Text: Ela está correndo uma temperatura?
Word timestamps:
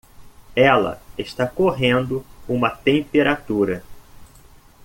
Ela 0.55 0.99
está 1.15 1.45
correndo 1.47 2.25
uma 2.49 2.71
temperatura? 2.71 3.83